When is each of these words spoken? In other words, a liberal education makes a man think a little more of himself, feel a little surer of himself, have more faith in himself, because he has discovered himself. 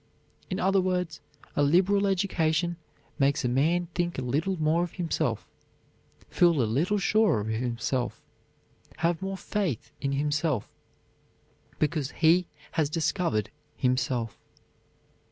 In 0.49 0.59
other 0.59 0.81
words, 0.81 1.21
a 1.55 1.61
liberal 1.61 2.07
education 2.07 2.77
makes 3.19 3.45
a 3.45 3.47
man 3.47 3.87
think 3.93 4.17
a 4.17 4.23
little 4.23 4.59
more 4.59 4.83
of 4.83 4.93
himself, 4.93 5.47
feel 6.27 6.59
a 6.59 6.63
little 6.65 6.97
surer 6.97 7.39
of 7.41 7.45
himself, 7.49 8.19
have 8.97 9.21
more 9.21 9.37
faith 9.37 9.91
in 10.01 10.13
himself, 10.13 10.67
because 11.77 12.09
he 12.17 12.47
has 12.71 12.89
discovered 12.89 13.51
himself. 13.75 14.39